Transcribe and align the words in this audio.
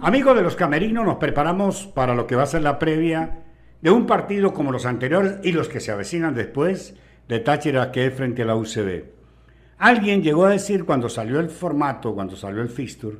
Amigos 0.00 0.34
de 0.34 0.42
los 0.42 0.56
camerinos, 0.56 1.04
nos 1.04 1.18
preparamos 1.18 1.86
para 1.86 2.14
lo 2.14 2.26
que 2.26 2.34
va 2.34 2.44
a 2.44 2.46
ser 2.46 2.62
la 2.62 2.78
previa 2.78 3.42
de 3.82 3.90
un 3.90 4.06
partido 4.06 4.54
como 4.54 4.72
los 4.72 4.86
anteriores 4.86 5.40
y 5.42 5.52
los 5.52 5.68
que 5.68 5.80
se 5.80 5.92
avecinan 5.92 6.34
después 6.34 6.96
de 7.28 7.40
Táchira 7.40 7.92
que 7.92 8.06
es 8.06 8.14
frente 8.14 8.40
a 8.40 8.46
la 8.46 8.56
UCB. 8.56 9.04
Alguien 9.76 10.22
llegó 10.22 10.46
a 10.46 10.50
decir 10.50 10.86
cuando 10.86 11.10
salió 11.10 11.40
el 11.40 11.50
formato, 11.50 12.14
cuando 12.14 12.36
salió 12.36 12.62
el 12.62 12.70
fixture, 12.70 13.18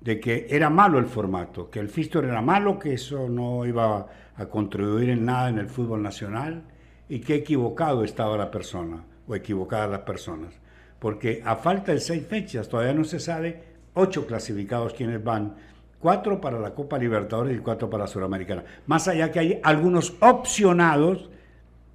de 0.00 0.18
que 0.18 0.48
era 0.50 0.68
malo 0.70 0.98
el 0.98 1.06
formato, 1.06 1.70
que 1.70 1.78
el 1.78 1.88
fixture 1.88 2.26
era 2.26 2.42
malo, 2.42 2.80
que 2.80 2.94
eso 2.94 3.28
no 3.28 3.64
iba 3.64 4.08
a 4.34 4.46
contribuir 4.46 5.10
en 5.10 5.24
nada 5.24 5.50
en 5.50 5.58
el 5.58 5.68
fútbol 5.68 6.02
nacional 6.02 6.64
y 7.08 7.20
que 7.20 7.36
equivocado 7.36 8.02
estaba 8.02 8.36
la 8.36 8.50
persona 8.50 9.04
o 9.28 9.36
equivocadas 9.36 9.88
las 9.88 10.00
personas. 10.00 10.52
Porque 10.98 11.42
a 11.44 11.54
falta 11.54 11.92
de 11.92 12.00
seis 12.00 12.26
fechas 12.26 12.68
todavía 12.68 12.92
no 12.92 13.04
se 13.04 13.20
sabe 13.20 13.62
ocho 13.94 14.26
clasificados 14.26 14.94
quienes 14.94 15.22
van 15.22 15.54
cuatro 15.98 16.40
para 16.40 16.58
la 16.58 16.74
Copa 16.74 16.98
Libertadores 16.98 17.56
y 17.56 17.60
cuatro 17.60 17.90
para 17.90 18.04
la 18.04 18.08
Suramericana. 18.08 18.64
Más 18.86 19.08
allá 19.08 19.30
que 19.30 19.40
hay 19.40 19.60
algunos 19.62 20.14
opcionados 20.20 21.30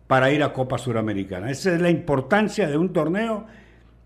para 0.08 0.32
ir 0.32 0.44
a 0.44 0.54
Copa 0.54 0.78
Suramericana. 0.78 1.50
Esa 1.50 1.74
es 1.74 1.82
la 1.82 1.90
importancia 1.90 2.68
de 2.68 2.78
un 2.78 2.94
torneo 2.94 3.46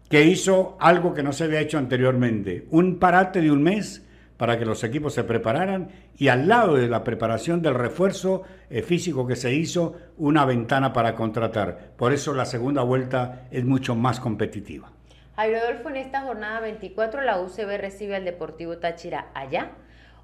que 0.10 0.24
hizo 0.24 0.78
algo 0.80 1.14
que 1.14 1.24
no 1.24 1.34
se 1.34 1.46
había 1.46 1.60
hecho 1.60 1.78
anteriormente. 1.78 2.66
Un 2.72 2.98
parate 2.98 3.42
de 3.42 3.52
un 3.52 3.64
mes 3.64 4.04
para 4.38 4.58
que 4.58 4.66
los 4.66 4.84
equipos 4.84 5.14
se 5.14 5.24
prepararan 5.24 5.90
y 6.16 6.28
al 6.30 6.48
lado 6.48 6.76
de 6.76 6.88
la 6.88 7.04
preparación 7.04 7.62
del 7.62 7.74
refuerzo 7.74 8.44
eh, 8.70 8.84
físico 8.84 9.28
que 9.28 9.36
se 9.36 9.54
hizo, 9.54 9.96
una 10.18 10.46
ventana 10.46 10.94
para 10.94 11.16
contratar. 11.16 11.92
Por 11.98 12.14
eso 12.14 12.34
la 12.34 12.46
segunda 12.46 12.84
vuelta 12.84 13.48
es 13.52 13.66
mucho 13.66 13.96
más 13.96 14.20
competitiva. 14.20 14.92
Jairo 15.36 15.58
en 15.88 15.96
esta 15.98 16.22
jornada 16.22 16.60
24 16.62 17.22
la 17.22 17.40
UCB 17.40 17.78
recibe 17.80 18.16
al 18.16 18.26
Deportivo 18.26 18.78
Táchira 18.78 19.28
allá 19.34 19.72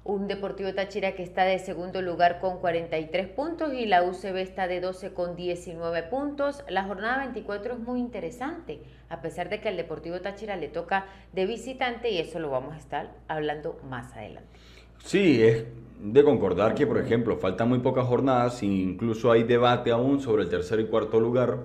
un 0.04 0.28
Deportivo 0.28 0.74
Táchira 0.74 1.12
que 1.12 1.22
está 1.22 1.44
de 1.44 1.58
segundo 1.58 2.02
lugar 2.02 2.38
con 2.38 2.58
43 2.58 3.26
puntos 3.28 3.72
y 3.72 3.86
la 3.86 4.02
UCB 4.02 4.36
está 4.36 4.68
de 4.68 4.80
12 4.80 5.14
con 5.14 5.34
19 5.34 6.02
puntos. 6.04 6.62
La 6.68 6.84
jornada 6.84 7.18
24 7.24 7.74
es 7.74 7.80
muy 7.80 8.00
interesante, 8.00 8.80
a 9.08 9.22
pesar 9.22 9.48
de 9.48 9.60
que 9.60 9.70
al 9.70 9.78
Deportivo 9.78 10.20
Táchira 10.20 10.56
le 10.56 10.68
toca 10.68 11.06
de 11.32 11.46
visitante 11.46 12.10
y 12.10 12.18
eso 12.18 12.38
lo 12.38 12.50
vamos 12.50 12.74
a 12.74 12.78
estar 12.78 13.14
hablando 13.28 13.80
más 13.88 14.12
adelante. 14.12 14.48
Sí, 15.02 15.42
es 15.42 15.64
de 15.98 16.22
concordar 16.22 16.74
que, 16.74 16.86
por 16.86 16.98
ejemplo, 16.98 17.38
faltan 17.38 17.70
muy 17.70 17.78
pocas 17.78 18.06
jornadas, 18.06 18.62
incluso 18.62 19.32
hay 19.32 19.44
debate 19.44 19.90
aún 19.90 20.20
sobre 20.20 20.42
el 20.42 20.50
tercer 20.50 20.80
y 20.80 20.86
cuarto 20.86 21.18
lugar, 21.18 21.60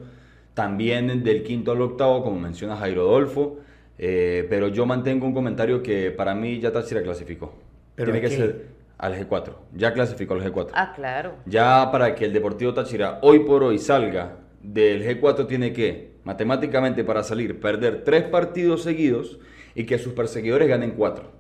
también 0.54 1.24
del 1.24 1.44
quinto 1.44 1.74
al 1.74 1.82
octavo, 1.82 2.24
como 2.24 2.40
menciona 2.40 2.78
Jairo 2.78 3.02
Adolfo, 3.02 3.58
eh, 3.98 4.48
pero 4.50 4.70
yo 4.70 4.86
mantengo 4.86 5.26
un 5.26 5.34
comentario 5.34 5.84
que 5.84 6.12
para 6.12 6.34
mí 6.34 6.60
ya 6.60 6.72
Táchira 6.72 7.04
clasificó 7.04 7.69
tiene 8.04 8.22
que 8.22 8.30
ser 8.30 8.66
al 8.98 9.16
G4. 9.16 9.54
Ya 9.74 9.94
clasificó 9.94 10.34
al 10.36 10.44
G4. 10.44 10.70
Ah, 10.74 10.94
claro. 10.96 11.36
Ya 11.46 11.90
para 11.92 12.16
que 12.16 12.26
el 12.26 12.34
Deportivo 12.34 12.74
Táchira 12.74 13.20
hoy 13.22 13.40
por 13.40 13.64
hoy 13.64 13.80
salga 13.80 14.38
del 14.62 15.04
G4 15.04 15.48
tiene 15.48 15.74
que, 15.74 16.12
matemáticamente 16.24 17.04
para 17.04 17.24
salir, 17.24 17.60
perder 17.60 18.04
tres 18.04 18.24
partidos 18.24 18.84
seguidos 18.84 19.40
y 19.74 19.86
que 19.86 19.98
sus 19.98 20.14
perseguidores 20.14 20.68
ganen 20.68 20.92
cuatro. 20.92 21.32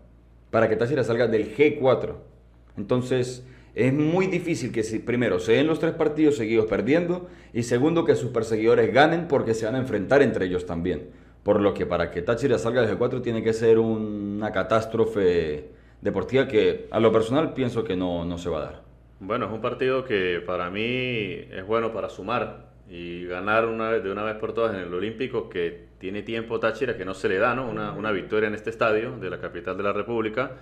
Para 0.52 0.70
que 0.70 0.78
Táchira 0.78 1.04
salga 1.04 1.28
del 1.28 1.56
G4. 1.56 2.16
Entonces, 2.78 3.46
es 3.76 3.94
muy 3.94 4.28
difícil 4.28 4.72
que 4.72 4.84
si, 4.84 5.00
primero 5.00 5.40
se 5.40 5.54
den 5.54 5.68
los 5.68 5.80
tres 5.80 5.94
partidos 5.94 6.38
seguidos 6.38 6.66
perdiendo 6.66 7.28
y 7.54 7.64
segundo 7.64 8.06
que 8.06 8.16
sus 8.16 8.32
perseguidores 8.32 8.94
ganen 8.94 9.28
porque 9.28 9.54
se 9.54 9.66
van 9.66 9.76
a 9.76 9.80
enfrentar 9.80 10.22
entre 10.22 10.46
ellos 10.46 10.66
también. 10.66 11.10
Por 11.44 11.62
lo 11.62 11.73
que 11.73 11.86
para 11.86 12.10
que 12.10 12.22
Táchira 12.22 12.58
salga 12.58 12.82
del 12.82 12.98
G4 12.98 13.22
tiene 13.22 13.44
que 13.44 13.54
ser 13.54 13.80
una 13.80 14.52
catástrofe 14.52 15.70
deportiva 16.02 16.47
que 16.47 16.88
a 16.92 17.00
lo 17.00 17.11
personal 17.11 17.53
pienso 17.53 17.83
que 17.83 17.95
no, 17.95 18.25
no 18.25 18.38
se 18.38 18.50
va 18.50 18.59
a 18.59 18.66
dar. 18.66 18.81
Bueno, 19.19 19.47
es 19.47 19.52
un 19.52 19.61
partido 19.61 20.05
que 20.05 20.42
para 20.45 20.69
mí 20.69 20.83
es 21.52 21.66
bueno 21.66 21.92
para 21.92 22.09
sumar 22.09 22.69
y 22.89 23.25
ganar 23.25 23.66
una 23.66 23.89
vez, 23.89 24.03
de 24.03 24.11
una 24.11 24.23
vez 24.23 24.36
por 24.38 24.53
todas 24.53 24.73
en 24.73 24.81
el 24.81 24.93
Olímpico, 24.93 25.49
que 25.49 25.89
tiene 25.99 26.23
tiempo 26.23 26.59
Táchira, 26.59 26.98
que 26.98 27.05
no 27.05 27.14
se 27.14 27.27
le 27.27 27.38
da, 27.38 27.54
¿no? 27.54 27.70
Una, 27.70 27.92
una 27.92 28.11
victoria 28.11 28.48
en 28.48 28.55
este 28.55 28.70
estadio 28.70 29.17
de 29.17 29.30
la 29.30 29.39
capital 29.39 29.77
de 29.77 29.83
la 29.83 29.93
República. 29.93 30.54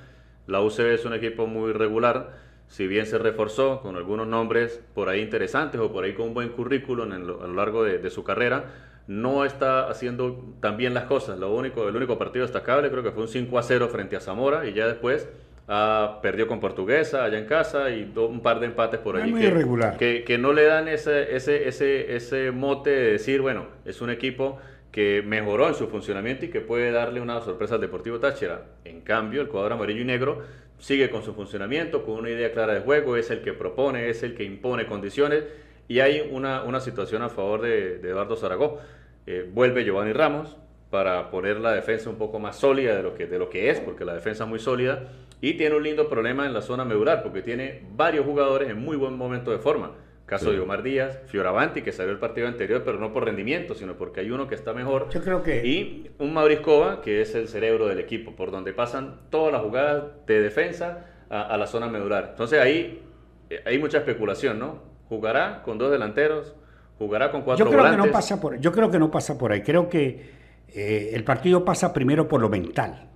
La 0.48 0.62
UCB 0.62 0.94
es 0.94 1.06
un 1.06 1.14
equipo 1.14 1.46
muy 1.46 1.72
regular, 1.72 2.36
si 2.68 2.88
bien 2.88 3.06
se 3.06 3.18
reforzó 3.18 3.82
con 3.82 3.96
algunos 3.96 4.28
nombres 4.28 4.82
por 4.94 5.08
ahí 5.08 5.22
interesantes 5.22 5.80
o 5.80 5.92
por 5.92 6.04
ahí 6.04 6.14
con 6.14 6.28
un 6.28 6.34
buen 6.34 6.50
currículum 6.50 7.12
a 7.12 7.18
lo 7.18 7.54
largo 7.54 7.84
de 7.84 8.10
su 8.10 8.24
carrera, 8.24 8.66
no 9.08 9.46
está 9.46 9.90
haciendo 9.90 10.54
tan 10.60 10.78
bien 10.78 10.94
las 10.94 11.06
cosas. 11.06 11.40
Lo 11.40 11.54
único, 11.54 11.88
el 11.88 11.96
único 11.96 12.18
partido 12.18 12.44
destacable 12.44 12.90
creo 12.90 13.04
que 13.04 13.12
fue 13.12 13.24
un 13.24 13.30
5 13.30 13.58
a 13.58 13.64
0 13.64 13.90
frente 13.90 14.16
a 14.16 14.20
Zamora 14.20 14.68
y 14.68 14.74
ya 14.74 14.86
después 14.86 15.30
ah, 15.68 16.20
perdió 16.22 16.48
con 16.48 16.60
Portuguesa 16.60 17.24
allá 17.24 17.40
en 17.40 17.46
casa 17.46 17.90
y 17.90 18.12
un 18.16 18.42
par 18.42 18.60
de 18.60 18.68
empates 18.68 19.00
por. 19.00 19.18
Muy 19.26 19.40
que, 19.40 19.48
irregular. 19.48 19.98
Que, 19.98 20.38
no 20.38 20.52
le 20.52 20.66
dan 20.66 20.88
ese, 20.90 21.36
ese, 21.36 21.68
ese, 21.68 22.16
ese 22.16 22.52
mote 22.52 22.90
de 22.90 23.12
decir, 23.14 23.42
bueno, 23.42 23.68
es 23.86 24.02
un 24.02 24.10
equipo 24.10 24.60
que 24.92 25.24
mejoró 25.26 25.68
en 25.68 25.76
su 25.76 25.88
funcionamiento 25.88 26.46
y 26.46 26.50
que 26.50 26.60
puede 26.60 26.92
darle 26.92 27.22
una 27.22 27.40
sorpresa 27.42 27.76
al 27.76 27.82
Deportivo 27.82 28.20
Táchira. 28.20 28.66
En 28.84 29.02
cambio, 29.02 29.42
el 29.42 29.48
cuadro 29.48 29.76
amarillo 29.76 30.02
y 30.02 30.06
negro 30.06 30.42
sigue 30.80 31.10
con 31.10 31.24
su 31.24 31.34
funcionamiento, 31.34 32.04
con 32.04 32.16
una 32.16 32.30
idea 32.30 32.52
clara 32.52 32.74
de 32.74 32.82
juego, 32.82 33.16
es 33.16 33.30
el 33.32 33.42
que 33.42 33.54
propone, 33.54 34.10
es 34.10 34.24
el 34.24 34.36
que 34.36 34.44
impone 34.44 34.86
condiciones 34.86 35.44
y 35.88 36.00
hay 36.00 36.28
una, 36.32 36.64
una 36.64 36.80
situación 36.80 37.22
a 37.22 37.30
favor 37.30 37.62
de, 37.62 37.98
de 38.00 38.10
Eduardo 38.10 38.36
Zaragoza 38.36 38.82
eh, 39.30 39.46
vuelve 39.54 39.84
Giovanni 39.84 40.14
Ramos 40.14 40.56
para 40.90 41.30
poner 41.30 41.60
la 41.60 41.74
defensa 41.74 42.10
un 42.10 42.16
poco 42.16 42.40
más 42.40 42.56
sólida 42.56 42.96
de 42.96 43.04
lo, 43.04 43.14
que, 43.14 43.28
de 43.28 43.38
lo 43.38 43.50
que 43.50 43.70
es, 43.70 43.82
porque 43.82 44.06
la 44.06 44.14
defensa 44.14 44.46
es 44.46 44.50
muy 44.50 44.60
sólida. 44.60 45.10
Y 45.42 45.56
tiene 45.56 45.76
un 45.76 45.84
lindo 45.84 46.08
problema 46.08 46.46
en 46.46 46.54
la 46.54 46.62
zona 46.62 46.86
medular, 46.86 47.22
porque 47.22 47.42
tiene 47.42 47.84
varios 47.92 48.26
jugadores 48.26 48.70
en 48.70 48.80
muy 48.80 48.96
buen 48.96 49.18
momento 49.18 49.52
de 49.52 49.60
forma. 49.60 49.92
Caso 50.26 50.52
de 50.52 50.60
Omar 50.60 50.84
Díaz, 50.84 51.20
Fioravanti, 51.28 51.82
que 51.82 51.92
salió 51.92 52.12
el 52.12 52.20
partido 52.20 52.48
anterior, 52.48 52.84
pero 52.84 53.00
no 53.00 53.14
por 53.14 53.26
rendimiento, 53.26 53.76
sino 53.76 53.96
porque 53.96 54.22
hay 54.22 54.32
uno 54.32 54.48
que 54.48 54.56
está 54.56 54.74
mejor. 54.74 55.10
Yo 55.10 55.22
creo 55.22 55.44
que. 55.44 55.66
Y 55.66 56.10
un 56.20 56.34
Mauriscova, 56.34 57.02
que 57.02 57.22
es 57.22 57.36
el 57.36 57.48
cerebro 57.48 57.88
del 57.88 58.00
equipo, 58.00 58.36
por 58.36 58.52
donde 58.52 58.74
pasan 58.74 59.22
todas 59.30 59.54
las 59.54 59.62
jugadas 59.62 60.04
de 60.26 60.42
defensa 60.42 61.06
a, 61.30 61.44
a 61.44 61.58
la 61.58 61.68
zona 61.68 61.88
medular. 61.88 62.28
Entonces 62.32 62.60
ahí 62.60 63.02
eh, 63.50 63.62
hay 63.66 63.78
mucha 63.78 64.00
especulación, 64.00 64.60
¿no? 64.60 64.97
Jugará 65.10 65.64
con 65.64 65.78
dos 65.78 65.92
delanteros, 65.92 66.54
jugará 66.98 67.32
con 67.32 67.42
cuatro 67.42 67.66
yo 67.66 67.70
creo 67.70 67.82
volantes. 67.82 68.02
Que 68.02 68.08
no 68.08 68.14
pasa 68.14 68.42
por, 68.42 68.60
yo 68.60 68.72
creo 68.72 68.92
que 68.92 69.00
no 69.00 69.12
pasa 69.12 69.38
por 69.38 69.52
ahí. 69.52 69.62
Creo 69.62 69.90
que 69.90 70.32
eh, 70.70 71.12
el 71.14 71.24
partido 71.24 71.64
pasa 71.64 71.94
primero 71.94 72.28
por 72.28 72.42
lo 72.42 72.50
mental. 72.50 73.08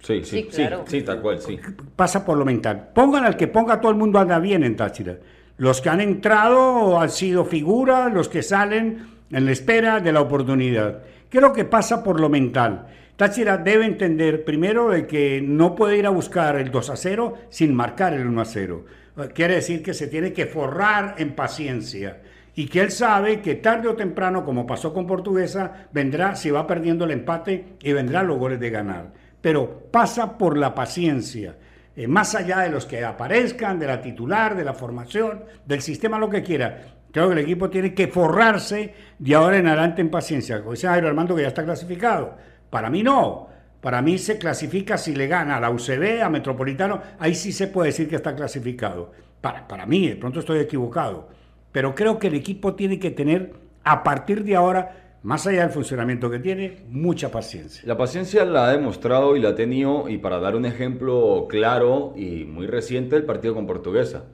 Sí, 0.00 0.22
sí, 0.24 0.48
sí, 0.50 0.64
sí, 0.86 1.02
tal 1.02 1.20
cual, 1.20 1.40
sí. 1.40 1.58
Pasa 1.96 2.24
por 2.24 2.38
lo 2.38 2.44
mental. 2.44 2.90
Pongan 2.94 3.24
al 3.24 3.36
que 3.36 3.48
ponga, 3.48 3.80
todo 3.80 3.90
el 3.90 3.98
mundo 3.98 4.18
anda 4.18 4.38
bien 4.38 4.62
en 4.62 4.76
Táchira. 4.76 5.16
Los 5.56 5.80
que 5.80 5.88
han 5.88 6.00
entrado 6.00 7.00
han 7.00 7.10
sido 7.10 7.44
figuras, 7.44 8.12
los 8.12 8.28
que 8.28 8.42
salen 8.42 9.08
en 9.30 9.44
la 9.44 9.50
espera 9.50 10.00
de 10.00 10.12
la 10.12 10.20
oportunidad. 10.20 11.02
Creo 11.28 11.52
que 11.52 11.64
pasa 11.64 12.04
por 12.04 12.20
lo 12.20 12.28
mental. 12.28 12.86
Táchira 13.16 13.58
debe 13.58 13.84
entender 13.84 14.44
primero 14.44 14.90
de 14.90 15.08
que 15.08 15.42
no 15.42 15.74
puede 15.74 15.98
ir 15.98 16.06
a 16.06 16.10
buscar 16.10 16.54
el 16.56 16.70
2 16.70 16.90
a 16.90 16.96
0 16.96 17.34
sin 17.48 17.74
marcar 17.74 18.14
el 18.14 18.26
1 18.28 18.40
a 18.40 18.44
0. 18.44 18.84
Quiere 19.34 19.56
decir 19.56 19.82
que 19.82 19.94
se 19.94 20.06
tiene 20.06 20.32
que 20.32 20.46
forrar 20.46 21.16
en 21.18 21.34
paciencia 21.34 22.20
y 22.54 22.66
que 22.66 22.80
él 22.80 22.90
sabe 22.90 23.40
que 23.40 23.56
tarde 23.56 23.88
o 23.88 23.96
temprano, 23.96 24.44
como 24.44 24.66
pasó 24.66 24.92
con 24.92 25.06
Portuguesa, 25.06 25.88
vendrá, 25.92 26.34
si 26.34 26.50
va 26.50 26.66
perdiendo 26.66 27.04
el 27.04 27.12
empate, 27.12 27.76
y 27.82 27.92
vendrán 27.92 28.26
los 28.26 28.38
goles 28.38 28.58
de 28.58 28.70
ganar. 28.70 29.12
Pero 29.40 29.88
pasa 29.92 30.36
por 30.36 30.56
la 30.56 30.74
paciencia, 30.74 31.56
eh, 31.94 32.08
más 32.08 32.34
allá 32.34 32.58
de 32.58 32.70
los 32.70 32.84
que 32.84 33.04
aparezcan, 33.04 33.78
de 33.78 33.86
la 33.86 34.00
titular, 34.00 34.56
de 34.56 34.64
la 34.64 34.74
formación, 34.74 35.44
del 35.66 35.82
sistema, 35.82 36.18
lo 36.18 36.28
que 36.28 36.42
quiera. 36.42 36.82
Creo 37.12 37.28
que 37.28 37.34
el 37.34 37.38
equipo 37.40 37.70
tiene 37.70 37.94
que 37.94 38.08
forrarse 38.08 38.92
de 39.18 39.34
ahora 39.34 39.58
en 39.58 39.66
adelante 39.66 40.02
en 40.02 40.10
paciencia. 40.10 40.58
Como 40.58 40.72
dice 40.72 40.88
Jairo 40.88 41.08
Armando 41.08 41.34
que 41.34 41.42
ya 41.42 41.48
está 41.48 41.64
clasificado. 41.64 42.36
Para 42.70 42.90
mí 42.90 43.02
no. 43.02 43.48
Para 43.80 44.02
mí 44.02 44.18
se 44.18 44.38
clasifica 44.38 44.98
si 44.98 45.14
le 45.14 45.26
gana 45.26 45.56
a 45.56 45.60
la 45.60 45.70
UCB, 45.70 46.22
a 46.22 46.28
Metropolitano, 46.28 47.00
ahí 47.18 47.34
sí 47.34 47.52
se 47.52 47.68
puede 47.68 47.88
decir 47.88 48.08
que 48.08 48.16
está 48.16 48.34
clasificado. 48.34 49.12
Para, 49.40 49.68
para 49.68 49.86
mí, 49.86 50.08
de 50.08 50.16
pronto 50.16 50.40
estoy 50.40 50.58
equivocado 50.58 51.28
pero 51.72 51.94
creo 51.94 52.18
que 52.18 52.28
el 52.28 52.34
equipo 52.34 52.74
tiene 52.74 52.98
que 52.98 53.10
tener, 53.10 53.52
a 53.84 54.02
partir 54.02 54.44
de 54.44 54.56
ahora, 54.56 55.18
más 55.22 55.46
allá 55.46 55.62
del 55.62 55.70
funcionamiento 55.70 56.30
que 56.30 56.38
tiene, 56.38 56.78
mucha 56.88 57.30
paciencia. 57.30 57.82
La 57.86 57.96
paciencia 57.96 58.44
la 58.44 58.66
ha 58.66 58.72
demostrado 58.72 59.36
y 59.36 59.40
la 59.40 59.50
ha 59.50 59.54
tenido, 59.54 60.08
y 60.08 60.18
para 60.18 60.40
dar 60.40 60.56
un 60.56 60.64
ejemplo 60.64 61.46
claro 61.48 62.14
y 62.16 62.44
muy 62.44 62.66
reciente, 62.66 63.16
el 63.16 63.24
partido 63.24 63.54
con 63.54 63.66
Portuguesa. 63.66 64.24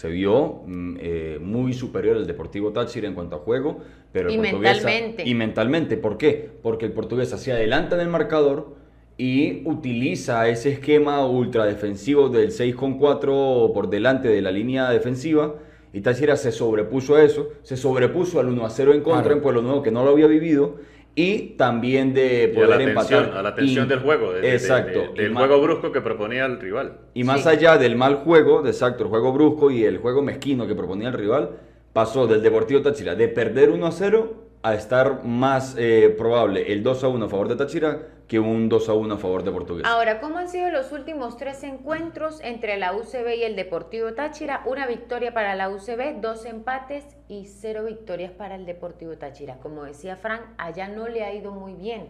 Se 0.00 0.08
vio 0.08 0.62
mm, 0.66 0.96
eh, 0.98 1.38
muy 1.42 1.74
superior 1.74 2.16
al 2.16 2.26
Deportivo 2.26 2.72
Táchira 2.72 3.06
en 3.06 3.12
cuanto 3.12 3.36
a 3.36 3.40
juego, 3.40 3.80
pero 4.10 4.30
y 4.30 4.38
mentalmente. 4.38 5.28
Y 5.28 5.34
mentalmente, 5.34 5.98
¿por 5.98 6.16
qué? 6.16 6.48
Porque 6.62 6.86
el 6.86 6.92
Portuguesa 6.92 7.36
se 7.36 7.52
adelanta 7.52 7.96
en 7.96 8.00
el 8.00 8.08
marcador 8.08 8.76
y 9.18 9.60
utiliza 9.68 10.48
ese 10.48 10.72
esquema 10.72 11.26
ultra 11.26 11.66
defensivo 11.66 12.30
del 12.30 12.50
6 12.50 12.76
con 12.76 12.96
4 12.96 13.72
por 13.74 13.90
delante 13.90 14.28
de 14.28 14.40
la 14.40 14.50
línea 14.50 14.88
defensiva 14.88 15.56
y 15.92 16.00
Táchira 16.00 16.34
se 16.36 16.50
sobrepuso 16.50 17.16
a 17.16 17.22
eso, 17.22 17.50
se 17.62 17.76
sobrepuso 17.76 18.40
al 18.40 18.48
1 18.48 18.64
a 18.64 18.70
0 18.70 18.94
en 18.94 19.02
contra 19.02 19.34
en 19.34 19.42
Pueblo 19.42 19.60
Nuevo 19.60 19.82
que 19.82 19.90
no 19.90 20.02
lo 20.02 20.12
había 20.12 20.28
vivido 20.28 20.76
y 21.14 21.56
también 21.56 22.14
de 22.14 22.44
Y 22.48 22.50
a 22.50 22.54
poder 22.54 22.68
la 22.70 22.82
empatar. 22.82 23.08
tensión, 23.18 23.36
a 23.38 23.42
la 23.42 23.54
tensión 23.54 23.86
Y- 23.86 23.88
del 23.88 23.98
juego, 24.00 24.32
de- 24.32 24.40
de- 24.40 24.48
de- 24.48 24.54
exacto. 24.54 25.12
de- 25.14 25.22
del 25.22 25.34
juego 25.34 25.60
brusco 25.60 25.92
que 25.92 26.00
proponía 26.00 26.46
el 26.46 26.60
rival. 26.60 26.98
Y 27.14 27.24
más 27.24 27.42
Sí. 27.42 27.48
allá 27.48 27.76
del 27.78 27.96
mal 27.96 28.16
juego, 28.16 28.62
de 28.62 28.70
exacto, 28.70 29.02
el 29.04 29.10
juego 29.10 29.32
brusco 29.32 29.70
y 29.70 29.84
el 29.84 29.98
juego 29.98 30.22
mezquino 30.22 30.66
que 30.66 30.74
proponía 30.74 31.08
el 31.08 31.14
rival, 31.14 31.50
pasó 31.92 32.26
del 32.26 32.42
Deportivo 32.42 32.80
Táchira 32.82 33.14
de 33.16 33.28
perder 33.28 33.70
1 33.70 33.86
a 33.86 33.92
0 33.92 34.34
a 34.62 34.74
estar 34.74 35.24
más 35.24 35.74
eh, 35.78 36.14
probable 36.16 36.72
el 36.72 36.82
2 36.82 37.02
a 37.02 37.08
1 37.08 37.24
a 37.26 37.28
favor 37.28 37.48
de 37.48 37.56
Táchira 37.56 37.98
que 38.30 38.38
un 38.38 38.68
2 38.68 38.88
a 38.88 38.92
1 38.94 39.14
a 39.14 39.18
favor 39.18 39.42
de 39.42 39.50
Portugués. 39.50 39.84
Ahora, 39.84 40.20
¿cómo 40.20 40.38
han 40.38 40.48
sido 40.48 40.70
los 40.70 40.92
últimos 40.92 41.36
tres 41.36 41.64
encuentros 41.64 42.40
entre 42.44 42.76
la 42.78 42.92
UCB 42.94 43.34
y 43.36 43.42
el 43.42 43.56
Deportivo 43.56 44.12
Táchira? 44.14 44.62
Una 44.66 44.86
victoria 44.86 45.34
para 45.34 45.56
la 45.56 45.68
UCB, 45.68 46.20
dos 46.20 46.44
empates 46.44 47.04
y 47.26 47.46
cero 47.46 47.82
victorias 47.86 48.30
para 48.30 48.54
el 48.54 48.66
Deportivo 48.66 49.16
Táchira. 49.18 49.56
Como 49.56 49.82
decía 49.82 50.14
Frank, 50.14 50.42
allá 50.58 50.86
no 50.86 51.08
le 51.08 51.24
ha 51.24 51.34
ido 51.34 51.50
muy 51.50 51.74
bien. 51.74 52.06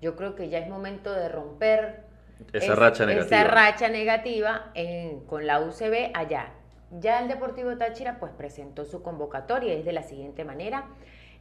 Yo 0.00 0.14
creo 0.14 0.36
que 0.36 0.48
ya 0.48 0.58
es 0.58 0.68
momento 0.68 1.12
de 1.12 1.28
romper 1.28 2.04
Esa 2.52 2.76
racha 2.76 3.04
negativa. 3.04 3.36
esa 3.40 3.50
racha 3.50 3.88
negativa 3.88 4.70
en- 4.74 5.24
con 5.26 5.44
la 5.44 5.58
UCB 5.60 6.12
allá. 6.14 6.52
Ya 7.00 7.18
el 7.18 7.26
Deportivo 7.26 7.76
Táchira 7.76 8.20
pues 8.20 8.30
presentó 8.30 8.84
su 8.84 9.02
convocatoria, 9.02 9.72
es 9.74 9.84
de 9.84 9.92
la 9.92 10.04
siguiente 10.04 10.44
manera. 10.44 10.84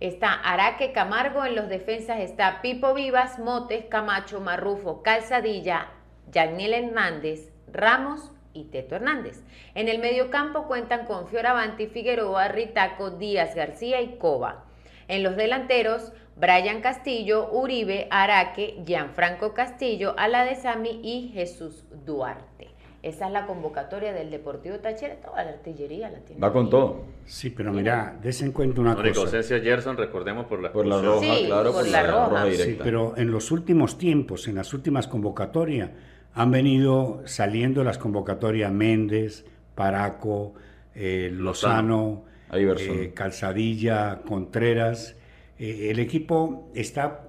Está 0.03 0.33
Araque 0.33 0.91
Camargo, 0.91 1.45
en 1.45 1.55
los 1.55 1.69
defensas 1.69 2.19
está 2.19 2.61
Pipo 2.61 2.93
Vivas, 2.93 3.39
Motes, 3.39 3.85
Camacho, 3.85 4.41
Marrufo, 4.41 5.01
Calzadilla, 5.01 5.91
Yagniel 6.29 6.73
Hernández, 6.73 7.53
Ramos 7.71 8.33
y 8.51 8.65
Teto 8.65 8.97
Hernández. 8.97 9.41
En 9.75 9.87
el 9.87 9.99
mediocampo 9.99 10.67
cuentan 10.67 11.05
con 11.05 11.29
Fioravanti, 11.29 11.87
Figueroa, 11.87 12.49
Ritaco, 12.49 13.11
Díaz 13.11 13.55
García 13.55 14.01
y 14.01 14.17
Cova. 14.17 14.65
En 15.07 15.23
los 15.23 15.37
delanteros, 15.37 16.11
Brian 16.35 16.81
Castillo, 16.81 17.49
Uribe, 17.53 18.09
Araque, 18.11 18.83
Gianfranco 18.85 19.53
Castillo, 19.53 20.15
Aladesami 20.17 20.99
y 21.01 21.31
Jesús 21.33 21.85
Duarte. 22.05 22.72
Esa 23.03 23.27
es 23.27 23.33
la 23.33 23.45
convocatoria 23.45 24.13
del 24.13 24.31
Deportivo 24.31 24.77
Táchira, 24.79 25.15
toda 25.17 25.43
la 25.43 25.51
artillería 25.51 26.09
la 26.09 26.19
tiene. 26.19 26.39
Va 26.41 26.53
con 26.53 26.65
ahí. 26.65 26.71
todo. 26.71 27.03
Sí, 27.25 27.49
pero 27.49 27.73
mira, 27.73 28.17
des 28.23 28.41
en 28.41 28.53
cuenta 28.53 28.79
una 28.79 28.95
única 28.95 29.13
cosa. 29.13 29.43
Gerson, 29.43 29.97
recordemos 29.97 30.45
por 30.45 30.61
la 30.61 30.71
Por 30.71 30.85
la 30.87 31.01
roja, 31.01 31.19
Sí, 31.35 31.43
claro, 31.47 31.73
por 31.73 31.81
por, 31.81 31.91
la 31.91 32.01
la, 32.01 32.11
roja. 32.11 32.29
roja 32.29 32.45
Sí, 32.45 32.51
directa. 32.51 32.83
pero 32.85 33.13
en 33.17 33.29
los 33.29 33.51
últimos 33.51 33.97
tiempos, 33.97 34.47
en 34.47 34.55
las 34.55 34.73
últimas 34.73 35.07
convocatorias, 35.09 35.91
han 36.33 36.49
venido 36.51 37.21
saliendo 37.25 37.83
las 37.83 37.97
convocatorias 37.97 38.71
Méndez, 38.71 39.45
Paraco, 39.75 40.53
eh, 40.95 41.29
Lozano, 41.31 42.23
eh, 42.53 43.11
Calzadilla, 43.13 44.21
Contreras. 44.25 45.17
Eh, 45.59 45.89
el 45.91 45.99
equipo 45.99 46.71
está, 46.73 47.27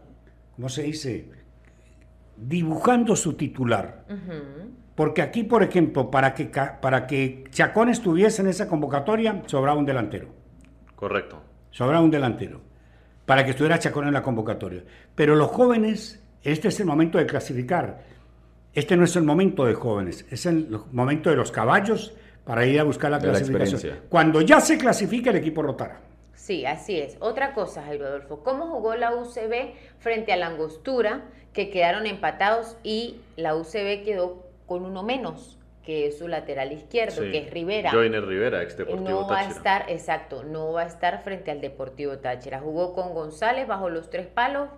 ¿cómo 0.54 0.68
se 0.68 0.84
dice? 0.84 1.30
Dibujando 2.36 3.16
su 3.16 3.32
titular. 3.34 4.04
Ujú. 4.08 4.83
Porque 4.94 5.22
aquí, 5.22 5.42
por 5.42 5.62
ejemplo, 5.62 6.10
para 6.10 6.34
que, 6.34 6.46
para 6.80 7.06
que 7.06 7.44
Chacón 7.50 7.88
estuviese 7.88 8.42
en 8.42 8.48
esa 8.48 8.68
convocatoria, 8.68 9.42
sobraba 9.46 9.78
un 9.78 9.86
delantero. 9.86 10.28
Correcto. 10.94 11.42
Sobraba 11.70 12.02
un 12.02 12.10
delantero. 12.10 12.60
Para 13.26 13.44
que 13.44 13.50
estuviera 13.50 13.78
Chacón 13.78 14.06
en 14.06 14.14
la 14.14 14.22
convocatoria. 14.22 14.84
Pero 15.14 15.34
los 15.34 15.50
jóvenes, 15.50 16.22
este 16.42 16.68
es 16.68 16.78
el 16.78 16.86
momento 16.86 17.18
de 17.18 17.26
clasificar. 17.26 18.02
Este 18.72 18.96
no 18.96 19.04
es 19.04 19.14
el 19.16 19.22
momento 19.22 19.64
de 19.64 19.74
jóvenes, 19.74 20.26
es 20.30 20.46
el 20.46 20.68
momento 20.90 21.30
de 21.30 21.36
los 21.36 21.52
caballos 21.52 22.12
para 22.44 22.66
ir 22.66 22.80
a 22.80 22.82
buscar 22.82 23.10
la 23.10 23.18
De 23.18 23.28
clasificación. 23.28 24.00
Cuando 24.08 24.40
ya 24.40 24.60
se 24.60 24.76
clasifica, 24.78 25.30
el 25.30 25.36
equipo 25.36 25.62
rotará. 25.62 26.00
Sí, 26.34 26.66
así 26.66 26.98
es. 26.98 27.16
Otra 27.20 27.54
cosa, 27.54 27.82
Jairo 27.84 28.06
Adolfo, 28.06 28.42
¿cómo 28.42 28.66
jugó 28.66 28.96
la 28.96 29.14
UCB 29.14 29.74
frente 29.98 30.32
a 30.32 30.36
la 30.36 30.48
Angostura, 30.48 31.22
que 31.52 31.70
quedaron 31.70 32.06
empatados 32.06 32.76
y 32.82 33.20
la 33.36 33.54
UCB 33.54 34.04
quedó 34.04 34.43
con 34.66 34.84
uno 34.84 35.02
menos, 35.02 35.58
que 35.84 36.06
es 36.06 36.18
su 36.18 36.28
lateral 36.28 36.72
izquierdo, 36.72 37.22
Sí. 37.22 37.30
que 37.30 37.38
es 37.38 37.50
Rivera? 37.50 37.90
Joiner 37.90 38.24
Rivera, 38.24 38.62
ex 38.62 38.76
Deportivo 38.76 39.08
no 39.08 39.28
va 39.28 39.40
a 39.40 39.48
estar, 39.48 39.84
exacto, 39.90 40.42
no 40.42 40.72
va 40.72 40.82
a 40.82 40.86
estar 40.86 41.22
frente 41.22 41.50
al 41.50 41.60
Deportivo 41.60 42.18
Táchira. 42.18 42.60
Jugó 42.60 42.94
con 42.94 43.12
González 43.12 43.66
bajo 43.66 43.90
los 43.90 44.08
tres 44.08 44.26
palos, 44.26 44.70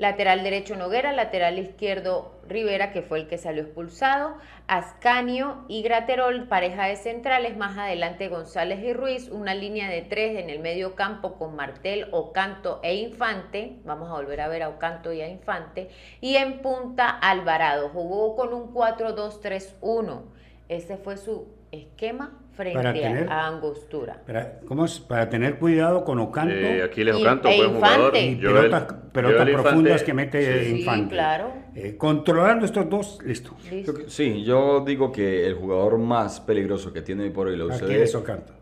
lateral 0.00 0.42
derecho 0.42 0.76
Noguera, 0.76 1.12
lateral 1.12 1.58
izquierdo 1.58 2.40
Rivera, 2.48 2.90
que 2.90 3.02
fue 3.02 3.18
el 3.18 3.28
que 3.28 3.36
salió 3.36 3.64
expulsado, 3.64 4.34
Ascanio 4.66 5.66
y 5.68 5.82
Graterol, 5.82 6.48
pareja 6.48 6.86
de 6.86 6.96
centrales, 6.96 7.58
más 7.58 7.76
adelante 7.76 8.28
González 8.28 8.82
y 8.82 8.94
Ruiz, 8.94 9.28
una 9.28 9.54
línea 9.54 9.90
de 9.90 10.00
tres 10.00 10.38
en 10.38 10.48
el 10.48 10.60
medio 10.60 10.94
campo 10.94 11.34
con 11.34 11.54
Martel, 11.54 12.08
Ocanto 12.12 12.80
e 12.82 12.94
Infante, 12.94 13.76
vamos 13.84 14.08
a 14.08 14.14
volver 14.14 14.40
a 14.40 14.48
ver 14.48 14.62
a 14.62 14.70
Ocanto 14.70 15.12
y 15.12 15.20
a 15.20 15.28
Infante, 15.28 15.90
y 16.22 16.36
en 16.36 16.62
punta 16.62 17.10
Alvarado, 17.10 17.90
jugó 17.90 18.36
con 18.36 18.54
un 18.54 18.72
4-2-3-1, 18.72 20.22
ese 20.70 20.96
fue 20.96 21.18
su 21.18 21.46
esquema 21.72 22.38
frente 22.60 22.76
Para 22.76 22.90
a- 22.90 22.92
tener- 22.92 23.28
a 23.30 23.46
Angostura. 23.46 24.22
Para, 24.26 24.60
¿cómo 24.66 24.84
es? 24.84 25.00
Para 25.00 25.28
tener 25.30 25.58
cuidado 25.58 26.04
con 26.04 26.18
Ocanto 26.18 26.54
Eh, 26.54 26.82
Aquiles 26.82 27.16
Y- 27.16 27.22
Ocanto, 27.22 27.48
e 27.48 27.56
buen 27.56 27.74
jugador. 27.74 28.14
Infante. 28.16 28.20
y 28.26 28.42
Joel- 28.42 28.54
pelotas, 28.70 28.82
pelotas 29.12 29.36
Joel 29.38 29.48
Infante, 29.48 29.62
profundas 29.70 30.02
que 30.02 30.14
mete 30.14 30.64
sí. 30.64 30.78
Infante. 30.80 31.04
Sí, 31.04 31.10
claro. 31.10 31.52
Eh, 31.74 31.96
controlando 31.96 32.66
estos 32.66 32.88
dos, 32.90 33.18
listo. 33.24 33.56
Listo. 33.70 33.94
Sí, 34.08 34.44
yo 34.44 34.84
digo 34.86 35.10
que 35.10 35.46
el 35.46 35.54
jugador 35.54 35.96
más 35.98 36.40
peligroso 36.40 36.92
que 36.92 37.00
tiene 37.02 37.30
por 37.30 37.46
hoy 37.46 37.56
la 37.56 37.64
UCB, 37.66 37.84
Aquiles 37.84 38.14
Ocanto. 38.14 38.52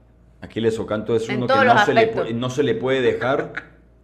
Aquiles 0.40 0.78
Ocanto 0.78 1.16
es 1.16 1.28
uno 1.28 1.46
que 1.48 1.54
no 1.64 1.78
se, 1.84 1.94
le, 1.94 2.32
no 2.34 2.50
se 2.50 2.62
le 2.62 2.74
puede 2.76 3.00
dejar 3.02 3.52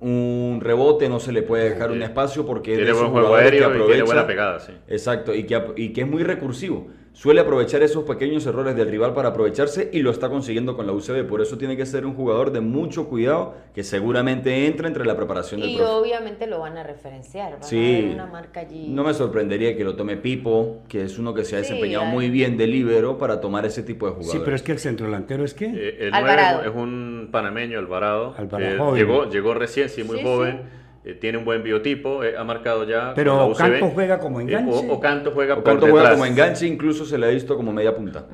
un 0.01 0.59
rebote, 0.61 1.09
no 1.09 1.21
se 1.21 1.31
le 1.33 1.43
puede 1.43 1.71
dejar 1.71 1.91
un 1.93 2.03
espacio 2.03 2.45
porque 2.45 2.73
es 2.73 2.79
Tiene 2.79 2.91
esos 2.91 3.03
buen 3.03 3.13
juego 3.13 3.29
jugadores 3.29 3.53
que 3.53 3.57
aéreo 3.65 3.69
y 3.69 3.73
tiene 3.73 3.85
aprovecha- 3.85 4.05
buena 4.05 4.27
pegada, 4.27 4.61
sí. 4.61 4.73
Exacto, 4.89 5.33
y 5.35 5.45
que, 5.45 5.63
y 5.77 5.93
que 5.93 6.01
es 6.03 6.07
muy 6.09 6.23
recursivo. 6.25 6.89
Suele 7.15 7.41
aprovechar 7.43 7.81
esos 7.85 8.03
pequeños 8.03 8.45
errores 8.45 8.75
del 8.75 8.89
rival 8.91 9.15
para 9.15 9.29
aprovecharse 9.29 9.89
y 9.93 10.01
lo 10.01 10.11
está 10.11 10.29
consiguiendo 10.29 10.77
con 10.77 10.85
la 10.89 10.93
UCB. 10.93 11.29
Por 11.29 11.41
eso 11.41 11.57
tiene 11.57 11.77
que 11.77 11.87
ser 11.87 12.05
un 12.07 12.15
jugador 12.15 12.51
de 12.51 12.61
mucho 12.61 13.09
cuidado 13.09 13.55
que 13.73 13.85
seguramente 13.85 14.67
entra 14.67 14.89
entre 14.89 15.07
la 15.07 15.17
preparación 15.17 15.61
del 15.61 15.71
Y 15.71 15.77
profe. 15.77 15.93
obviamente 15.93 16.49
lo 16.49 16.59
van 16.59 16.77
a 16.77 16.83
referenciar, 16.83 17.53
van 17.53 17.63
a 17.63 17.71
ver 17.71 18.05
una 18.07 18.27
marca 18.27 18.61
allí. 18.61 18.89
no 18.89 19.05
me 19.05 19.15
sorprendería 19.15 19.77
que 19.77 19.85
lo 19.85 19.95
tome 19.95 20.17
Pipo, 20.17 20.83
que 20.89 21.03
es 21.05 21.17
uno 21.17 21.33
que 21.35 21.45
se 21.45 21.55
ha 21.55 21.59
desempeñado 21.61 22.05
muy 22.05 22.31
bien 22.31 22.57
de 22.57 22.67
libero 22.67 23.17
para 23.17 23.41
tomar 23.41 23.65
ese 23.65 23.85
tipo 23.85 24.07
de 24.07 24.13
jugadores. 24.13 24.33
Sí, 24.41 24.43
pero 24.45 24.57
es 24.57 24.63
que 24.63 24.73
el 24.73 24.81
centro 24.81 25.07
delantero 25.07 25.45
es 25.45 25.55
que... 25.55 25.67
Eh, 25.67 26.07
el 26.09 26.15
Alvarado. 26.15 26.63
9 26.65 26.69
es 26.71 26.77
un 26.77 27.29
panameño, 27.31 27.79
Alvarado. 27.79 28.35
Alvarado, 28.37 28.97
llegó, 28.97 29.31
llegó 29.31 29.55
recién, 29.55 29.89
sí, 29.89 30.03
muy 30.03 30.19
Sí, 30.19 30.25
joven. 30.25 30.63
Eh, 31.05 31.15
tiene 31.15 31.39
un 31.39 31.45
buen 31.45 31.63
biotipo, 31.63 32.25
eh, 32.25 32.37
ha 32.37 32.45
marcado 32.45 32.85
ya. 32.85 33.13
Pero 33.15 33.47
UCB. 33.49 33.53
Ocanto 33.53 33.87
juega 33.91 34.19
como 34.19 34.41
Eh, 34.41 34.45
enganche. 34.45 34.73
o- 34.73 34.93
Ocanto 34.95 35.31
juega 35.33 35.55
Ocanto 35.55 35.81
por 35.81 35.91
juega 35.91 36.11
detrás. 36.11 36.19
como 36.19 36.27
enganche, 36.27 36.67
incluso 36.67 37.05
se 37.05 37.19
le 37.19 37.27
ha 37.27 37.31
visto 37.31 37.57
como 37.57 37.73
media 37.73 37.95
punta. 37.95 38.27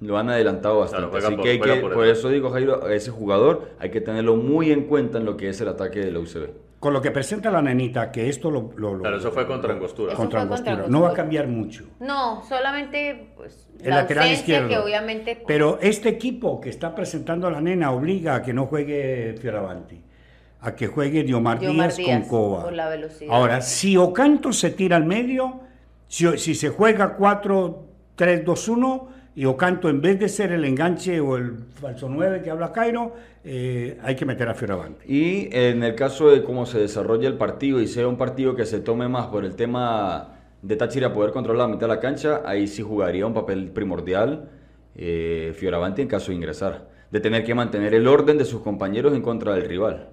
Lo 0.00 0.18
han 0.18 0.28
adelantado 0.28 0.80
bastante. 0.80 1.08
juega 1.10 1.26
Así 1.28 1.36
por- 1.36 1.44
que, 1.44 1.50
hay 1.52 1.58
juega 1.58 1.74
que- 1.74 1.80
por 1.80 2.06
eso 2.06 2.28
digo, 2.28 2.50
Jairo, 2.50 2.84
a 2.84 2.92
ese 2.94 3.10
jugador 3.10 3.70
hay 3.78 3.90
que 3.90 4.00
tenerlo 4.02 4.36
muy 4.36 4.70
en 4.70 4.82
cuenta 4.84 5.16
en 5.18 5.24
lo 5.24 5.36
que 5.38 5.48
es 5.48 5.60
el 5.62 5.68
ataque 5.68 6.00
de 6.00 6.12
la 6.12 6.18
UCB. 6.18 6.50
Con 6.78 6.92
lo 6.92 7.00
que 7.00 7.10
presenta 7.10 7.50
la 7.50 7.62
nenita, 7.62 8.12
que 8.12 8.28
esto 8.28 8.50
lo... 8.50 8.70
lo- 8.76 8.92
lo- 8.94 9.00
Claro, 9.00 9.16
eso 9.16 9.32
fue 9.32 9.46
contra 9.46 9.72
Angostura. 9.72 10.12
Contra 10.14 10.42
Angostura. 10.42 10.84
No 10.88 11.00
va 11.00 11.10
a 11.10 11.14
cambiar 11.14 11.48
mucho. 11.48 11.84
No, 12.00 12.42
solamente 12.46 13.30
pues, 13.34 13.70
El 13.82 13.88
la 13.90 13.96
lateral 14.02 14.30
izquierdo. 14.30 14.68
que 14.68 14.76
obviamente... 14.78 15.34
pues, 15.36 15.44
Pero 15.48 15.78
este 15.80 16.10
equipo 16.10 16.60
que 16.60 16.68
está 16.68 16.94
presentando 16.94 17.46
a 17.46 17.50
la 17.50 17.62
nena 17.62 17.90
obliga 17.92 18.34
a 18.36 18.42
que 18.42 18.52
no 18.52 18.66
juegue 18.66 19.34
Fioravanti, 19.40 20.02
a 20.66 20.74
que 20.74 20.86
juegue 20.88 21.22
Diomar, 21.22 21.60
Diomar 21.60 21.94
Díaz, 21.94 21.96
Díaz, 21.96 22.20
con 22.20 22.28
Cova. 22.28 22.64
por 22.64 22.72
la 22.72 22.88
velocidad. 22.88 23.32
Ahora, 23.32 23.60
si 23.60 23.96
Ocanto 23.96 24.52
se 24.52 24.70
tira 24.70 24.96
al 24.96 25.04
medio, 25.04 25.60
si, 26.08 26.36
si 26.38 26.54
se 26.54 26.70
juega 26.70 27.16
4-3-2-1 27.16 29.06
y 29.36 29.44
Ocanto 29.44 29.88
en 29.88 30.00
vez 30.00 30.18
de 30.18 30.28
ser 30.28 30.50
el 30.52 30.64
enganche 30.64 31.20
o 31.20 31.36
el 31.36 31.56
falso 31.80 32.08
9 32.08 32.42
que 32.42 32.50
habla 32.50 32.72
Cairo, 32.72 33.14
eh, 33.44 33.98
hay 34.02 34.16
que 34.16 34.24
meter 34.24 34.48
a 34.48 34.54
Fioravanti. 34.54 35.04
Y 35.06 35.48
en 35.52 35.84
el 35.84 35.94
caso 35.94 36.30
de 36.30 36.42
cómo 36.42 36.66
se 36.66 36.78
desarrolla 36.78 37.28
el 37.28 37.36
partido 37.36 37.80
y 37.80 37.86
sea 37.86 38.08
un 38.08 38.16
partido 38.16 38.56
que 38.56 38.66
se 38.66 38.80
tome 38.80 39.08
más 39.08 39.26
por 39.28 39.44
el 39.44 39.54
tema 39.54 40.32
de 40.62 40.74
Táchira 40.74 41.12
poder 41.12 41.30
controlar 41.30 41.68
la 41.68 41.74
mitad 41.74 41.86
de 41.86 41.94
la 41.94 42.00
cancha, 42.00 42.42
ahí 42.44 42.66
sí 42.66 42.82
jugaría 42.82 43.24
un 43.24 43.34
papel 43.34 43.68
primordial 43.70 44.48
eh, 44.96 45.52
Fioravanti 45.54 46.02
en 46.02 46.08
caso 46.08 46.32
de 46.32 46.36
ingresar, 46.36 46.88
de 47.10 47.20
tener 47.20 47.44
que 47.44 47.54
mantener 47.54 47.94
el 47.94 48.08
orden 48.08 48.38
de 48.38 48.44
sus 48.44 48.62
compañeros 48.62 49.14
en 49.14 49.22
contra 49.22 49.54
del 49.54 49.68
rival. 49.68 50.08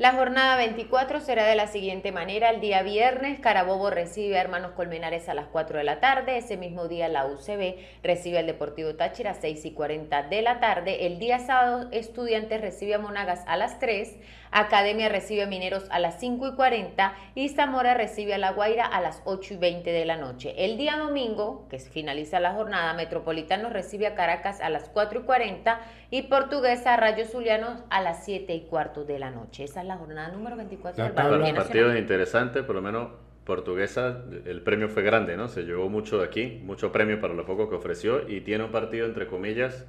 La 0.00 0.12
jornada 0.12 0.56
24 0.56 1.20
será 1.20 1.44
de 1.44 1.54
la 1.54 1.66
siguiente 1.66 2.10
manera. 2.10 2.48
El 2.48 2.62
día 2.62 2.82
viernes, 2.82 3.38
Carabobo 3.38 3.90
recibe 3.90 4.38
a 4.38 4.40
Hermanos 4.40 4.70
Colmenares 4.70 5.28
a 5.28 5.34
las 5.34 5.48
4 5.48 5.76
de 5.76 5.84
la 5.84 6.00
tarde. 6.00 6.38
Ese 6.38 6.56
mismo 6.56 6.88
día, 6.88 7.06
la 7.10 7.26
UCB 7.26 7.76
recibe 8.02 8.38
al 8.38 8.46
Deportivo 8.46 8.94
Táchira 8.94 9.32
a 9.32 9.34
6 9.34 9.62
y 9.66 9.72
40 9.72 10.22
de 10.22 10.40
la 10.40 10.58
tarde. 10.58 11.04
El 11.04 11.18
día 11.18 11.38
sábado, 11.38 11.90
Estudiantes 11.92 12.62
recibe 12.62 12.94
a 12.94 12.98
Monagas 12.98 13.44
a 13.46 13.58
las 13.58 13.78
3. 13.78 14.16
Academia 14.52 15.10
recibe 15.10 15.42
a 15.42 15.46
Mineros 15.46 15.84
a 15.90 15.98
las 15.98 16.18
5 16.18 16.48
y 16.48 16.54
40. 16.54 17.14
Y 17.34 17.50
Zamora 17.50 17.92
recibe 17.92 18.32
a 18.32 18.38
La 18.38 18.52
Guaira 18.52 18.86
a 18.86 19.02
las 19.02 19.20
8 19.26 19.52
y 19.52 19.56
20 19.58 19.92
de 19.92 20.06
la 20.06 20.16
noche. 20.16 20.54
El 20.56 20.78
día 20.78 20.96
domingo, 20.96 21.68
que 21.68 21.78
finaliza 21.78 22.40
la 22.40 22.54
jornada, 22.54 22.94
Metropolitano 22.94 23.68
recibe 23.68 24.06
a 24.06 24.14
Caracas 24.14 24.62
a 24.62 24.70
las 24.70 24.88
4 24.88 25.20
y 25.20 25.22
40. 25.24 25.78
Y 26.12 26.22
Portuguesa 26.22 26.94
a 26.94 26.96
Rayos 26.96 27.30
Zulianos 27.30 27.84
a 27.88 28.02
las 28.02 28.24
7 28.24 28.52
y 28.54 28.62
cuarto 28.62 29.04
de 29.04 29.18
la 29.18 29.30
noche. 29.30 29.64
Esa 29.64 29.82
es 29.82 29.86
la 29.86 29.96
jornada 29.96 30.28
número 30.30 30.56
24 30.56 30.98
La 30.98 31.04
del 31.04 31.12
balompié 31.14 31.50
El 31.50 31.54
partido 31.56 31.78
es 31.82 31.86
nacional. 31.88 32.02
interesante, 32.02 32.62
por 32.64 32.74
lo 32.74 32.82
menos 32.82 33.10
portuguesa, 33.44 34.24
el 34.44 34.62
premio 34.62 34.88
fue 34.88 35.02
grande, 35.02 35.36
¿no? 35.36 35.48
Se 35.48 35.62
llevó 35.62 35.88
mucho 35.88 36.18
de 36.18 36.24
aquí, 36.24 36.60
mucho 36.64 36.90
premio 36.90 37.20
para 37.20 37.34
lo 37.34 37.46
poco 37.46 37.68
que 37.70 37.76
ofreció 37.76 38.28
y 38.28 38.40
tiene 38.40 38.64
un 38.64 38.72
partido, 38.72 39.06
entre 39.06 39.28
comillas, 39.28 39.86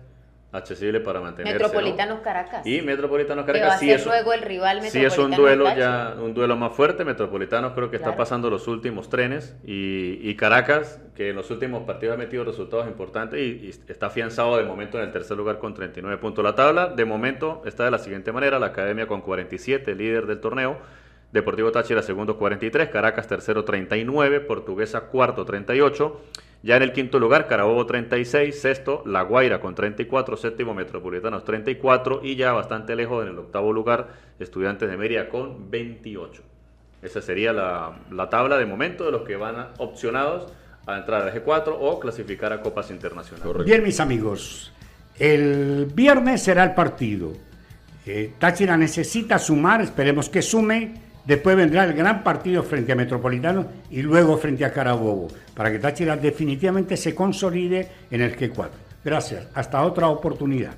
accesible 0.52 1.00
para 1.00 1.22
mantenerse. 1.22 1.58
¿no? 1.58 1.68
Metropolitanos 1.68 2.20
Caracas. 2.20 2.66
Y 2.66 2.82
Metropolitanos 2.82 3.46
que 3.46 3.52
va 3.52 3.58
a 3.58 3.62
Caracas 3.62 3.80
sí 3.80 3.88
ser 3.88 4.00
es, 4.00 4.06
luego 4.06 4.34
el 4.34 4.42
rival 4.42 4.82
sí 4.82 5.04
es 5.04 5.18
un 5.18 5.32
duelo 5.32 5.74
ya, 5.76 6.16
un 6.20 6.34
duelo 6.34 6.56
más 6.56 6.74
fuerte. 6.74 7.06
Metropolitanos 7.06 7.74
creo 7.74 7.90
que 7.90 7.98
está 7.98 8.16
pasando 8.16 8.50
los 8.50 8.68
últimos 8.68 9.10
trenes 9.10 9.56
y, 9.66 10.20
y 10.22 10.36
Caracas, 10.36 11.00
que 11.16 11.30
en 11.30 11.36
los 11.36 11.50
últimos 11.52 11.84
partidos 11.84 12.16
ha 12.16 12.18
metido 12.18 12.44
resultados 12.44 12.88
importantes 12.88 13.40
y, 13.40 13.68
y 13.68 13.70
está 13.70 14.08
afianzado 14.08 14.58
de 14.58 14.64
momento 14.64 14.98
en 14.98 15.06
el 15.06 15.12
tercer 15.12 15.38
lugar 15.38 15.60
con 15.60 15.74
39 15.74 16.18
puntos. 16.18 16.44
La 16.44 16.56
tabla 16.56 16.88
de 16.88 17.06
momento 17.06 17.62
está 17.66 17.86
de 17.86 17.92
la 17.92 18.00
siguiente 18.00 18.32
manera, 18.32 18.60
la 18.60 18.68
Academia 18.68 19.08
con 19.08 19.22
47, 19.22 19.96
líder 19.96 20.26
del 20.26 20.40
torneo. 20.40 20.78
Deportivo 21.32 21.72
Táchira 21.72 22.02
segundo 22.02 22.38
43, 22.38 22.90
Caracas 22.90 23.26
tercero 23.26 23.64
39, 23.64 24.42
Portuguesa 24.42 25.02
cuarto 25.08 25.46
38. 25.46 26.22
Ya 26.64 26.78
en 26.78 26.84
el 26.84 26.94
quinto 26.94 27.18
lugar, 27.20 27.48
Carabobo 27.48 27.86
36, 27.88 28.60
sexto 28.62 29.02
La 29.08 29.24
Guaira 29.24 29.60
con 29.60 29.74
34, 29.74 30.38
séptimo 30.38 30.74
Metropolitanos 30.76 31.44
34 31.44 32.22
y 32.24 32.36
ya 32.36 32.54
bastante 32.54 32.96
lejos 32.96 33.24
en 33.24 33.32
el 33.32 33.40
octavo 33.40 33.74
lugar 33.74 34.10
Estudiantes 34.40 34.90
de 34.90 34.96
Mérida 34.98 35.28
con 35.28 35.72
28. 35.72 36.44
Esa 37.02 37.22
sería 37.22 37.52
la, 37.52 37.98
la 38.12 38.30
tabla 38.30 38.58
de 38.58 38.68
momento 38.68 39.06
de 39.06 39.12
los 39.12 39.24
que 39.24 39.36
van 39.36 39.56
a- 39.56 39.70
opcionados 39.80 40.54
a 40.86 40.98
entrar 40.98 41.24
al 41.24 41.34
G4 41.34 41.76
o 41.80 42.00
clasificar 42.00 42.54
a 42.54 42.62
Copas 42.62 42.92
Internacionales. 42.92 43.44
Correcto. 43.46 43.66
Bien, 43.66 43.82
mis 43.84 44.00
amigos, 44.00 44.72
el 45.18 45.88
viernes 45.94 46.44
será 46.44 46.64
el 46.64 46.76
partido. 46.76 47.34
Eh, 48.06 48.34
Táchira 48.38 48.78
necesita 48.78 49.40
sumar, 49.40 49.82
esperemos 49.82 50.30
que 50.30 50.42
sume. 50.44 50.94
Después 51.26 51.56
vendrá 51.56 51.84
el 51.84 51.94
gran 51.94 52.24
partido 52.24 52.64
frente 52.64 52.92
a 52.92 52.96
Metropolitano 52.96 53.68
y 53.90 54.02
luego 54.02 54.38
frente 54.38 54.66
a 54.66 54.74
Carabobo, 54.74 55.28
para 55.54 55.72
que 55.72 55.80
Táchira 55.80 56.18
definitivamente 56.18 56.98
se 56.98 57.14
consolide 57.14 57.88
en 58.10 58.22
el 58.22 58.36
G4. 58.36 58.70
Gracias, 59.04 59.48
hasta 59.54 59.84
otra 59.84 60.08
oportunidad. 60.08 60.74